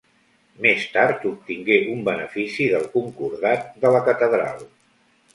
Més 0.65 0.85
tard 0.93 1.25
obtingué 1.31 1.75
un 1.95 1.99
benefici 2.07 2.65
del 2.71 2.87
concordat 2.95 3.67
de 3.85 3.93
la 3.97 4.01
catedral. 4.09 4.65